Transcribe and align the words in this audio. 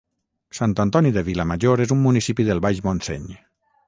Sant 0.59 0.71
Antoni 0.83 1.11
de 1.17 1.23
Vilamajor 1.27 1.83
és 1.85 1.93
un 1.99 2.01
municipi 2.05 2.47
del 2.49 2.63
Baix 2.65 2.81
Montseny 2.87 3.29